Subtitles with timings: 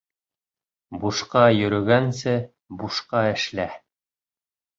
[1.03, 2.33] Бушҡа йөрөгәнсе,
[2.81, 3.69] бушҡа эшлә.